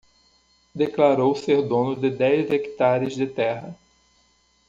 [0.73, 3.77] Declarou ser dono de dez hequitares de terra